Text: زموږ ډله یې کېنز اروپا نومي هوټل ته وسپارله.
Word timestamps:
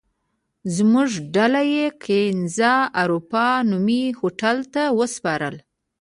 زموږ 0.75 1.09
ډله 1.35 1.61
یې 1.73 1.85
کېنز 2.03 2.57
اروپا 3.01 3.47
نومي 3.69 4.03
هوټل 4.19 4.57
ته 4.73 4.83
وسپارله. 4.99 5.61